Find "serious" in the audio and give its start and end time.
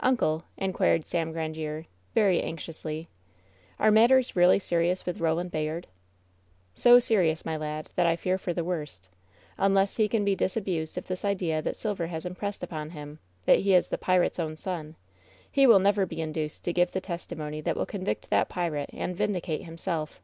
4.58-5.04, 6.98-7.44